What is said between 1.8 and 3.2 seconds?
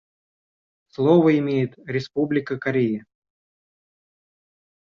Республика Корея.